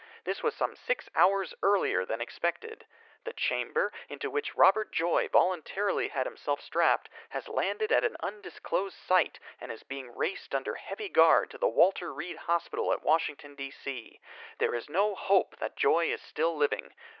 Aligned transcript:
This 0.23 0.41
was 0.41 0.55
some 0.55 0.75
six 0.75 1.09
hours 1.13 1.53
earlier 1.61 2.05
than 2.05 2.21
expected. 2.21 2.87
The 3.23 3.33
chamber, 3.33 3.91
into 4.09 4.31
which 4.31 4.55
Robert 4.55 4.91
Joy 4.91 5.27
voluntarily 5.27 6.07
had 6.07 6.25
himself 6.25 6.59
strapped, 6.59 7.07
has 7.29 7.47
landed 7.47 7.91
at 7.91 8.03
an 8.03 8.17
undisclosed 8.19 8.97
site 8.97 9.37
and 9.59 9.71
is 9.71 9.83
being 9.83 10.15
raced 10.17 10.55
under 10.55 10.73
heavy 10.73 11.07
guard 11.07 11.51
to 11.51 11.59
the 11.59 11.67
Walter 11.67 12.11
Reed 12.11 12.37
Hospital 12.37 12.91
at 12.91 13.03
Washington, 13.03 13.53
D. 13.53 13.69
C. 13.69 14.19
There 14.57 14.73
is 14.73 14.89
no 14.89 15.13
hope 15.13 15.57
that 15.59 15.75
Joy 15.77 16.11
is 16.11 16.19
still 16.23 16.55
living. 16.57 16.95